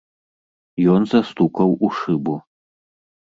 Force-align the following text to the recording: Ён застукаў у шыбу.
Ён 0.93 1.01
застукаў 1.11 1.69
у 1.87 1.91
шыбу. 1.99 2.33